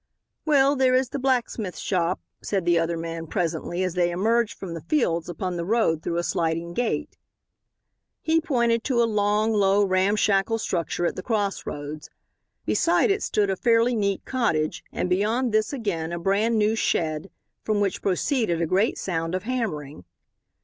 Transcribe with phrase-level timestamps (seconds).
[0.45, 4.73] "Well, there is the blacksmith shop," said the other man presently, as they emerged from
[4.73, 7.19] the fields upon the road through a sliding gate.
[8.19, 12.09] He pointed to a long, low, ramshackle structure at the cross roads.
[12.65, 17.29] Beside it stood a fairly neat cottage and beyond this again a brand new shed,
[17.63, 20.03] from which proceeded a great sound of hammering.